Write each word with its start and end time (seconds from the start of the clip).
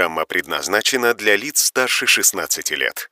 Программа 0.00 0.26
предназначена 0.26 1.12
для 1.12 1.34
лиц 1.34 1.60
старше 1.60 2.06
16 2.06 2.70
лет. 2.70 3.10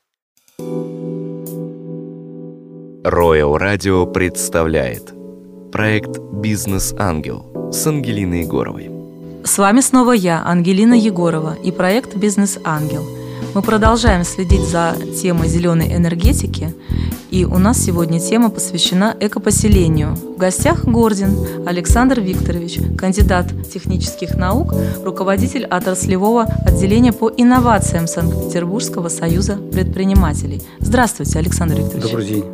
Роял 3.04 3.58
Радио 3.58 4.06
представляет 4.06 5.12
проект 5.72 6.20
«Бизнес-ангел» 6.32 7.72
с 7.72 7.84
Ангелиной 7.88 8.42
Егоровой. 8.42 8.88
С 9.44 9.58
вами 9.58 9.80
снова 9.80 10.12
я, 10.12 10.44
Ангелина 10.46 10.94
Егорова, 10.94 11.56
и 11.64 11.72
проект 11.72 12.14
«Бизнес-ангел». 12.14 13.04
Мы 13.54 13.62
продолжаем 13.62 14.22
следить 14.22 14.68
за 14.68 14.96
темой 15.20 15.48
зеленой 15.48 15.92
энергетики, 15.92 16.72
и 17.30 17.44
у 17.44 17.58
нас 17.58 17.82
сегодня 17.82 18.20
тема 18.20 18.50
посвящена 18.50 19.14
экопоселению. 19.18 20.14
В 20.14 20.38
гостях 20.38 20.84
Гордин 20.84 21.36
Александр 21.66 22.20
Викторович, 22.20 22.80
кандидат 22.96 23.46
технических 23.72 24.36
наук, 24.36 24.74
руководитель 25.04 25.64
отраслевого 25.64 26.44
отделения 26.64 27.12
по 27.12 27.30
инновациям 27.36 28.06
Санкт-Петербургского 28.06 29.08
союза 29.08 29.56
предпринимателей. 29.72 30.62
Здравствуйте, 30.78 31.38
Александр 31.38 31.76
Викторович. 31.76 32.10
Добрый 32.10 32.26
день. 32.26 32.44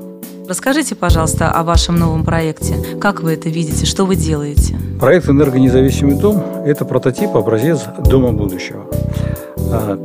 Расскажите, 0.48 0.94
пожалуйста, 0.94 1.50
о 1.50 1.62
вашем 1.62 1.96
новом 1.96 2.24
проекте. 2.24 2.74
Как 3.00 3.22
вы 3.22 3.34
это 3.34 3.48
видите? 3.48 3.86
Что 3.86 4.04
вы 4.04 4.16
делаете? 4.16 4.77
Проект 4.98 5.28
«Энергонезависимый 5.28 6.16
дом»– 6.16 6.42
это 6.66 6.84
прототип, 6.84 7.36
образец 7.36 7.80
дома 8.04 8.32
будущего. 8.32 8.86
А, 9.70 9.96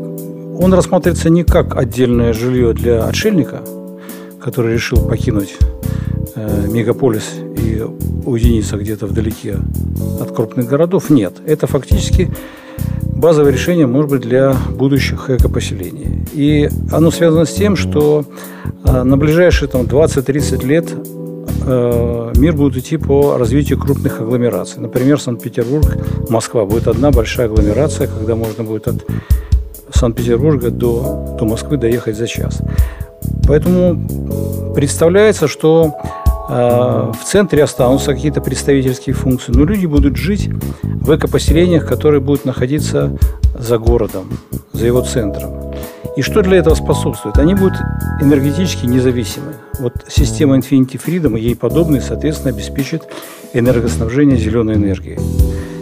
он 0.59 0.73
рассматривается 0.73 1.29
не 1.29 1.43
как 1.43 1.75
отдельное 1.75 2.33
жилье 2.33 2.73
для 2.73 3.03
отшельника, 3.05 3.61
который 4.41 4.73
решил 4.73 5.07
покинуть 5.07 5.57
э, 6.35 6.67
мегаполис 6.67 7.35
и 7.57 7.83
уединиться 8.25 8.77
где-то 8.77 9.07
вдалеке 9.07 9.57
от 10.19 10.35
крупных 10.35 10.67
городов. 10.67 11.09
Нет, 11.09 11.37
это 11.45 11.67
фактически 11.67 12.29
базовое 13.03 13.51
решение, 13.51 13.87
может 13.87 14.11
быть, 14.11 14.21
для 14.21 14.55
будущих 14.69 15.29
экопоселений. 15.29 16.25
И 16.33 16.69
оно 16.91 17.11
связано 17.11 17.45
с 17.45 17.53
тем, 17.53 17.75
что 17.75 18.25
э, 18.83 19.03
на 19.03 19.17
ближайшие 19.17 19.67
там, 19.69 19.81
20-30 19.81 20.65
лет 20.65 20.93
э, 21.65 22.33
мир 22.35 22.53
будет 22.53 22.77
идти 22.77 22.97
по 22.97 23.37
развитию 23.37 23.79
крупных 23.79 24.21
агломераций. 24.21 24.81
Например, 24.81 25.19
Санкт-Петербург, 25.19 25.97
Москва 26.29 26.65
будет 26.65 26.87
одна 26.87 27.11
большая 27.11 27.47
агломерация, 27.47 28.07
когда 28.07 28.35
можно 28.35 28.63
будет 28.63 28.87
от 28.87 29.05
Санкт-Петербурга 29.93 30.69
до, 30.69 31.37
до 31.39 31.45
Москвы 31.45 31.77
доехать 31.77 32.15
за 32.15 32.27
час. 32.27 32.61
Поэтому 33.47 34.73
представляется, 34.75 35.47
что 35.47 35.95
э, 36.49 37.11
в 37.19 37.25
центре 37.25 37.63
останутся 37.63 38.13
какие-то 38.13 38.41
представительские 38.41 39.15
функции, 39.15 39.53
но 39.53 39.63
люди 39.63 39.85
будут 39.85 40.17
жить 40.17 40.49
в 40.83 41.15
экопоселениях, 41.15 41.87
которые 41.87 42.19
будут 42.19 42.45
находиться 42.45 43.17
за 43.57 43.77
городом, 43.77 44.37
за 44.73 44.85
его 44.85 45.01
центром. 45.01 45.73
И 46.17 46.21
что 46.23 46.41
для 46.41 46.57
этого 46.57 46.73
способствует? 46.73 47.37
Они 47.37 47.53
будут 47.53 47.77
энергетически 48.21 48.85
независимы. 48.85 49.53
Вот 49.79 49.93
система 50.09 50.57
Infinity 50.57 50.99
Freedom 51.03 51.37
и 51.37 51.43
ей 51.43 51.55
подобные, 51.55 52.01
соответственно, 52.01 52.53
обеспечит 52.53 53.03
энергоснабжение 53.53 54.37
зеленой 54.37 54.75
энергией. 54.75 55.19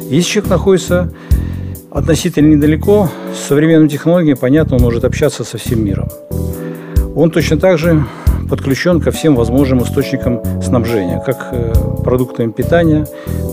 Если 0.10 0.30
человек 0.30 0.52
находится 0.52 1.12
относительно 1.90 2.54
недалеко, 2.54 3.10
с 3.34 3.48
современными 3.48 3.88
технологиями, 3.88 4.38
понятно, 4.38 4.76
он 4.76 4.82
может 4.82 5.06
общаться 5.06 5.46
со 5.46 5.58
всем 5.58 5.84
миром. 5.84 6.10
Он 7.16 7.32
точно 7.32 7.58
так 7.58 7.78
же 7.78 8.06
подключен 8.50 9.00
ко 9.00 9.12
всем 9.12 9.36
возможным 9.36 9.82
источникам 9.84 10.42
снабжения, 10.62 11.22
как 11.26 11.48
э, 11.52 11.74
продуктами 12.04 12.52
питания, 12.52 13.08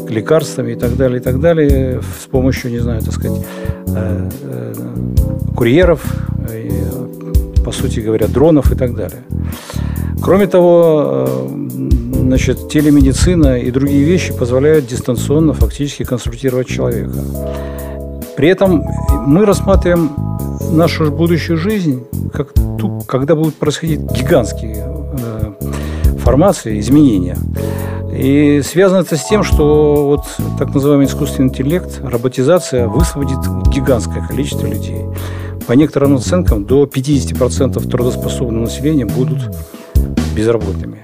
лекарствами 0.09 0.73
и 0.73 0.75
так 0.75 0.97
далее, 0.97 1.21
и 1.21 1.23
так 1.23 1.41
далее, 1.41 2.01
с 2.21 2.27
помощью, 2.27 2.71
не 2.73 2.81
знаю, 2.81 3.01
так 3.01 3.15
сказать, 3.15 3.41
э, 3.87 4.29
э, 4.43 4.75
курьеров, 5.57 6.03
по 7.65 7.71
сути 7.71 8.01
говоря, 8.01 8.27
дронов 8.27 8.73
и 8.73 8.75
так 8.75 8.95
далее. 8.97 9.23
Кроме 10.21 10.47
того, 10.49 11.49
значит, 12.13 12.69
телемедицина 12.69 13.61
и 13.61 13.71
другие 13.71 14.03
вещи 14.03 14.33
позволяют 14.33 14.87
дистанционно 14.87 15.53
фактически 15.53 16.03
консультировать 16.03 16.67
человека. 16.67 17.15
При 18.37 18.49
этом 18.49 18.85
мы 19.27 19.45
рассматриваем 19.47 20.11
нашу 20.73 21.11
будущую 21.11 21.59
жизнь 21.59 22.05
как 22.33 22.53
ту, 22.53 23.01
когда 23.07 23.35
будут 23.35 23.55
происходить 23.55 24.01
гигантские 24.01 24.87
э, 24.87 25.53
формации, 26.19 26.81
изменения. 26.81 27.37
И 28.13 28.61
связано 28.63 29.01
это 29.01 29.17
с 29.17 29.25
тем, 29.25 29.43
что 29.43 30.07
вот 30.07 30.27
так 30.59 30.75
называемый 30.75 31.07
искусственный 31.07 31.49
интеллект, 31.49 32.01
роботизация 32.03 32.87
высвободит 32.87 33.39
гигантское 33.69 34.27
количество 34.27 34.67
людей. 34.67 35.05
По 35.67 35.73
некоторым 35.73 36.17
оценкам, 36.17 36.65
до 36.65 36.85
50% 36.85 37.89
трудоспособного 37.89 38.65
населения 38.65 39.07
будут 39.07 39.39
безработными. 40.35 41.01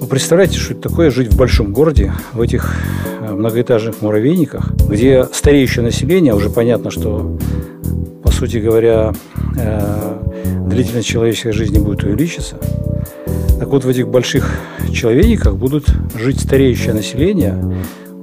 Вы 0.00 0.06
представляете, 0.06 0.58
что 0.58 0.74
это 0.74 0.88
такое 0.88 1.10
жить 1.10 1.32
в 1.32 1.36
большом 1.36 1.72
городе, 1.72 2.12
в 2.32 2.40
этих 2.40 2.74
многоэтажных 3.30 4.00
муравейниках, 4.02 4.72
где 4.88 5.24
стареющее 5.32 5.84
население, 5.84 6.34
уже 6.34 6.50
понятно, 6.50 6.90
что, 6.90 7.38
по 8.22 8.30
сути 8.30 8.58
говоря, 8.58 9.12
э, 9.56 10.18
длительность 10.66 11.08
человеческой 11.08 11.52
жизни 11.52 11.78
будет 11.78 12.04
увеличиться. 12.04 12.56
Так 13.58 13.68
вот, 13.68 13.84
в 13.84 13.88
этих 13.88 14.08
больших 14.08 14.50
человейниках 14.92 15.56
будут 15.56 15.86
жить 16.14 16.40
стареющее 16.40 16.94
население, 16.94 17.56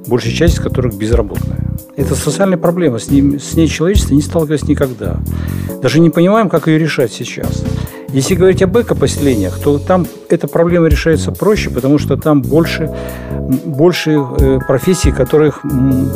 большая 0.08 0.34
часть 0.34 0.56
из 0.56 0.60
которых 0.60 0.96
безработная. 0.96 1.68
Это 1.96 2.16
социальная 2.16 2.58
проблема, 2.58 3.00
с, 3.00 3.10
ним, 3.10 3.40
с 3.40 3.56
ней 3.56 3.68
человечество 3.68 4.14
не 4.14 4.22
сталкивалось 4.22 4.68
никогда. 4.68 5.18
Даже 5.82 6.00
не 6.00 6.10
понимаем, 6.10 6.50
как 6.50 6.68
ее 6.68 6.78
решать 6.78 7.12
сейчас. 7.12 7.64
Если 8.14 8.36
говорить 8.36 8.62
об 8.62 8.78
экопоселениях, 8.78 9.60
то 9.60 9.80
там 9.80 10.08
эта 10.30 10.48
проблема 10.48 10.88
решается 10.88 11.32
проще, 11.32 11.70
потому 11.70 11.98
что 11.98 12.16
там 12.16 12.42
больше, 12.42 12.90
больше 13.66 14.12
э, 14.12 14.60
профессий, 14.66 15.12
которых, 15.12 15.62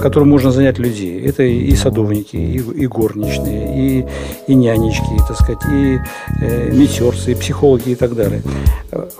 которым 0.02 0.29
можно 0.29 0.52
занять 0.52 0.79
людей. 0.79 1.22
Это 1.22 1.44
и 1.44 1.75
садовники, 1.75 2.38
и, 2.38 2.57
и 2.57 2.88
горничные, 2.88 4.00
и, 4.00 4.06
и 4.47 4.56
нянечки, 4.56 5.03
так 5.28 5.35
сказать, 5.35 5.62
и 5.69 6.00
э, 6.41 6.72
метерцы, 6.72 7.34
и 7.34 7.35
психологи 7.35 7.90
и 7.90 7.96
так 7.96 8.16
далее. 8.16 8.41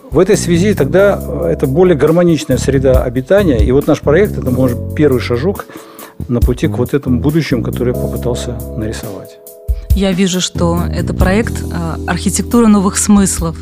В 0.10 0.18
этой 0.20 0.38
связи 0.38 0.74
тогда 0.74 1.22
это 1.50 1.68
более 1.68 1.98
гармоничная 1.98 2.58
среда 2.58 3.04
обитания. 3.04 3.58
И 3.58 3.72
вот 3.74 3.88
наш 3.88 4.00
проект– 4.00 4.38
это, 4.38 4.50
может, 4.50 4.96
первый 4.96 5.20
шажок 5.20 5.66
на 6.30 6.40
пути 6.40 6.68
к 6.68 6.78
вот 6.78 6.94
этому 6.94 7.20
будущему, 7.20 7.64
который 7.64 7.94
я 7.94 8.00
попытался 8.00 8.58
нарисовать. 8.78 9.41
Я 9.96 10.14
вижу, 10.14 10.42
что 10.42 10.80
это 10.90 11.14
проект 11.14 11.64
а, 11.72 12.00
«Архитектура 12.08 12.68
новых 12.68 12.98
смыслов». 12.98 13.58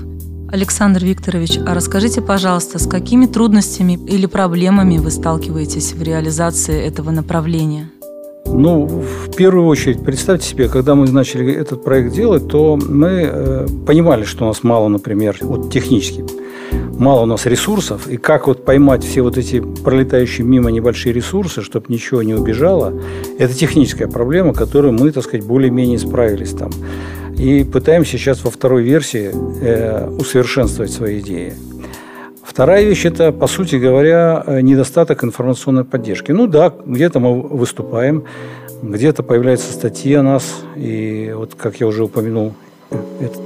Александр 0.51 1.03
Викторович, 1.03 1.59
а 1.65 1.73
расскажите, 1.73 2.21
пожалуйста, 2.21 2.79
с 2.79 2.87
какими 2.87 3.25
трудностями 3.25 3.99
или 4.07 4.25
проблемами 4.25 4.97
вы 4.97 5.11
сталкиваетесь 5.11 5.93
в 5.93 6.01
реализации 6.01 6.81
этого 6.81 7.11
направления? 7.11 7.89
Ну, 8.45 8.85
в 8.87 9.35
первую 9.35 9.67
очередь, 9.67 10.03
представьте 10.03 10.47
себе, 10.47 10.69
когда 10.69 10.95
мы 10.95 11.09
начали 11.11 11.53
этот 11.53 11.83
проект 11.83 12.13
делать, 12.13 12.47
то 12.47 12.77
мы 12.77 13.29
э, 13.31 13.67
понимали, 13.85 14.23
что 14.23 14.45
у 14.45 14.47
нас 14.47 14.63
мало, 14.63 14.87
например, 14.87 15.37
вот 15.41 15.71
технически 15.71 16.25
мало 16.99 17.21
у 17.21 17.25
нас 17.25 17.45
ресурсов, 17.45 18.07
и 18.07 18.17
как 18.17 18.47
вот 18.47 18.65
поймать 18.65 19.03
все 19.03 19.21
вот 19.21 19.37
эти 19.37 19.61
пролетающие 19.61 20.45
мимо 20.45 20.69
небольшие 20.69 21.13
ресурсы, 21.13 21.61
чтобы 21.61 21.85
ничего 21.87 22.21
не 22.21 22.33
убежало, 22.33 22.93
это 23.39 23.53
техническая 23.53 24.07
проблема, 24.07 24.53
которую 24.53 24.93
мы, 24.93 25.11
так 25.11 25.23
сказать, 25.23 25.45
более-менее 25.45 25.97
справились 25.97 26.51
там. 26.51 26.71
И 27.37 27.63
пытаемся 27.63 28.17
сейчас 28.17 28.43
во 28.43 28.51
второй 28.51 28.83
версии 28.83 29.31
э, 29.61 30.09
усовершенствовать 30.09 30.91
свои 30.91 31.21
идеи. 31.21 31.53
Вторая 32.43 32.83
вещь– 32.83 33.05
это, 33.05 33.31
по 33.31 33.47
сути 33.47 33.77
говоря, 33.77 34.43
э, 34.45 34.59
недостаток 34.59 35.23
информационной 35.23 35.85
поддержки. 35.85 36.33
Ну 36.33 36.47
да, 36.47 36.73
где-то 36.85 37.21
мы 37.21 37.41
выступаем, 37.41 38.25
где-то 38.81 39.23
появляются 39.23 39.71
статьи 39.71 40.13
о 40.15 40.23
нас. 40.23 40.63
И 40.75 41.31
вот, 41.33 41.55
как 41.55 41.79
я 41.79 41.87
уже 41.87 42.03
упомянул, 42.03 42.53
э, 42.91 42.97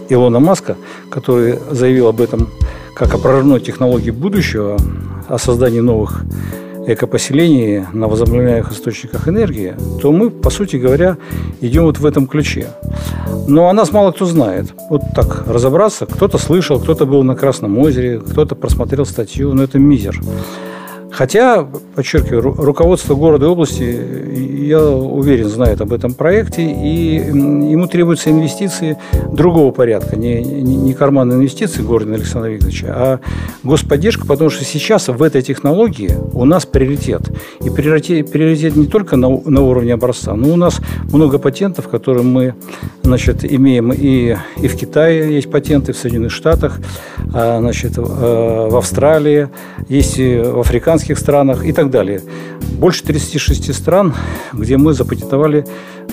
Илона 0.09 0.39
Маска, 0.39 0.75
который 1.11 1.59
заявил 1.69 2.07
об 2.07 2.19
этом 2.19 2.49
как 2.95 3.13
о 3.13 3.17
прорывной 3.17 3.59
технологии 3.59 4.11
будущего, 4.11 4.77
о 5.27 5.37
создании 5.37 5.79
новых 5.79 6.23
экопоселений 6.85 7.85
на 7.93 8.07
возобновляемых 8.07 8.71
источниках 8.71 9.27
энергии, 9.27 9.75
то 10.01 10.11
мы, 10.11 10.29
по 10.29 10.49
сути 10.49 10.75
говоря, 10.75 11.17
идем 11.61 11.83
вот 11.83 11.99
в 11.99 12.05
этом 12.05 12.27
ключе. 12.27 12.67
Но 13.47 13.69
о 13.69 13.73
нас 13.73 13.91
мало 13.91 14.11
кто 14.11 14.25
знает. 14.25 14.73
Вот 14.89 15.01
так 15.15 15.47
разобраться, 15.47 16.05
кто-то 16.05 16.37
слышал, 16.37 16.79
кто-то 16.79 17.05
был 17.05 17.23
на 17.23 17.35
Красном 17.35 17.77
озере, 17.77 18.19
кто-то 18.19 18.55
просмотрел 18.55 19.05
статью, 19.05 19.53
но 19.53 19.63
это 19.63 19.79
мизер. 19.79 20.19
Хотя, 21.13 21.67
подчеркиваю, 21.95 22.41
руководство 22.41 23.13
города 23.13 23.45
и 23.45 23.49
области, 23.49 24.63
я 24.65 24.81
уверен, 24.81 25.47
знает 25.47 25.79
об 25.79 25.93
этом 25.93 26.15
проекте, 26.15 26.63
и 26.63 27.15
ему 27.17 27.85
требуются 27.85 28.31
инвестиции 28.31 28.97
другого 29.31 29.71
порядка, 29.71 30.15
не, 30.15 30.43
не, 30.43 30.93
карманные 30.93 31.37
инвестиции 31.37 31.83
города 31.83 32.15
Александра 32.15 32.49
Викторовича, 32.49 32.87
а 32.89 33.19
господдержка, 33.63 34.25
потому 34.25 34.49
что 34.49 34.65
сейчас 34.65 35.07
в 35.07 35.21
этой 35.21 35.43
технологии 35.43 36.11
у 36.33 36.45
нас 36.45 36.65
приоритет. 36.65 37.21
И 37.63 37.69
приоритет, 37.69 38.31
приоритет 38.31 38.75
не 38.75 38.87
только 38.87 39.15
на, 39.15 39.29
на 39.29 39.61
уровне 39.61 39.93
образца, 39.93 40.33
но 40.33 40.51
у 40.51 40.55
нас 40.55 40.81
много 41.11 41.37
патентов, 41.37 41.89
которые 41.89 42.23
мы 42.23 42.55
значит, 43.03 43.43
имеем 43.43 43.91
и, 43.93 44.35
и 44.57 44.67
в 44.67 44.75
Китае 44.75 45.35
есть 45.35 45.51
патенты, 45.51 45.93
в 45.93 45.97
Соединенных 45.97 46.31
Штатах, 46.31 46.79
а, 47.33 47.59
значит, 47.59 47.97
в 47.97 48.75
Австралии, 48.75 49.49
есть 49.89 50.17
в 50.17 50.59
африканских 50.59 51.02
африканских 51.03 51.17
странах 51.17 51.65
и 51.65 51.73
так 51.73 51.89
далее. 51.89 52.21
Больше 52.79 53.03
36 53.03 53.73
стран, 53.73 54.13
где 54.53 54.77
мы 54.77 54.93
запатентовали 54.93 55.65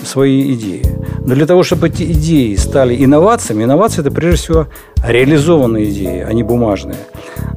свои 0.03 0.53
идеи. 0.53 0.81
Но 1.25 1.35
для 1.35 1.45
того, 1.45 1.63
чтобы 1.63 1.87
эти 1.87 2.03
идеи 2.11 2.55
стали 2.55 2.95
инновациями, 2.95 3.63
инновации– 3.63 4.01
это 4.05 4.11
прежде 4.11 4.37
всего 4.37 4.67
реализованные 5.07 5.89
идеи, 5.89 6.25
а 6.29 6.33
не 6.33 6.43
бумажные. 6.43 6.97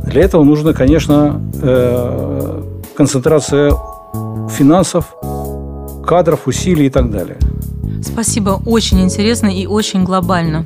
Для 0.06 0.22
этого 0.22 0.44
нужно, 0.44 0.72
конечно, 0.72 1.40
э, 1.62 2.62
концентрация 2.96 3.72
финансов, 4.50 5.04
кадров, 6.06 6.46
усилий 6.46 6.86
и 6.86 6.90
так 6.90 7.10
далее. 7.10 7.36
Спасибо, 8.02 8.60
очень 8.66 9.00
интересно 9.00 9.48
и 9.48 9.66
очень 9.66 10.04
глобально. 10.04 10.64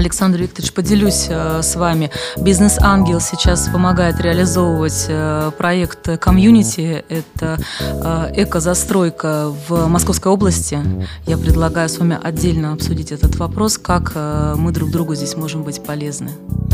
Александр 0.00 0.38
Викторович, 0.38 0.72
поделюсь 0.72 1.26
э, 1.28 1.60
с 1.62 1.76
вами. 1.76 2.10
Бизнес-ангел 2.38 3.20
сейчас 3.20 3.68
помогает 3.68 4.18
реализовывать 4.18 5.04
э, 5.08 5.50
проект 5.58 6.18
комьюнити. 6.18 7.04
Это 7.10 7.58
э, 7.80 8.32
эко-застройка 8.42 9.54
в 9.68 9.88
Московской 9.88 10.32
области. 10.32 10.78
Я 11.26 11.36
предлагаю 11.36 11.90
с 11.90 11.98
вами 11.98 12.18
отдельно 12.22 12.72
обсудить 12.72 13.12
этот 13.12 13.36
вопрос, 13.36 13.76
как 13.76 14.14
мы 14.14 14.72
друг 14.72 14.90
другу 14.90 15.14
здесь 15.14 15.36
можем 15.36 15.64
быть 15.64 15.82
полезны. 15.82 16.30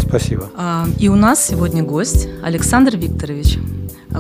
Спасибо. 0.08 0.50
А, 0.56 0.87
и 0.99 1.08
у 1.08 1.17
нас 1.17 1.44
сегодня 1.44 1.82
гость 1.82 2.29
Александр 2.43 2.97
Викторович. 2.97 3.58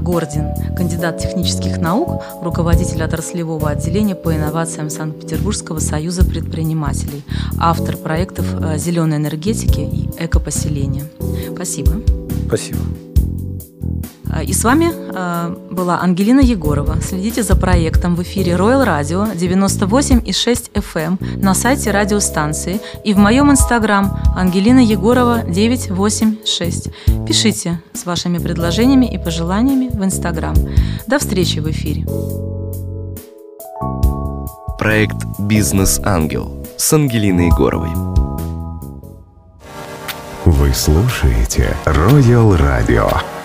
Гордин, 0.00 0.48
кандидат 0.76 1.18
технических 1.18 1.78
наук, 1.78 2.22
руководитель 2.42 3.02
отраслевого 3.02 3.70
отделения 3.70 4.14
по 4.14 4.34
инновациям 4.34 4.90
Санкт-Петербургского 4.90 5.78
союза 5.78 6.22
предпринимателей, 6.22 7.22
автор 7.58 7.96
проектов 7.96 8.44
э, 8.60 8.76
зеленой 8.76 9.16
энергетики 9.16 9.80
и 9.80 10.10
экопоселения. 10.18 11.04
Спасибо. 11.54 12.02
Спасибо. 12.46 12.78
А, 14.36 14.42
и 14.42 14.52
с 14.52 14.64
вами 14.64 14.90
а, 15.14 15.56
была 15.70 16.00
Ангелина 16.02 16.40
Егорова. 16.40 17.00
Следите 17.00 17.42
за 17.42 17.56
проектом 17.56 18.16
в 18.16 18.22
эфире 18.22 18.52
Royal 18.52 18.84
Radio 18.84 19.34
98,6 19.34 20.72
FM 20.72 21.42
на 21.42 21.54
сайте 21.54 21.90
радиостанции 21.90 22.80
и 23.04 23.14
в 23.14 23.18
моем 23.18 23.50
инстаграм 23.50 24.18
Ангелина 24.36 24.80
Егорова 24.80 25.42
986. 25.42 26.88
Пишите 27.26 27.80
с 27.94 28.04
вашими 28.04 28.38
предложениями 28.38 29.06
и 29.06 29.18
пожеланиями 29.18 29.88
в 29.88 30.04
инстаграм. 30.04 30.54
До 31.06 31.18
встречи 31.18 31.60
в 31.60 31.70
эфире. 31.70 32.04
Проект 34.78 35.16
«Бизнес-ангел» 35.38 36.66
с 36.76 36.92
Ангелиной 36.92 37.46
Егоровой. 37.46 37.90
Вы 40.44 40.74
слушаете 40.74 41.74
Royal 41.86 42.58
Radio. 42.58 43.35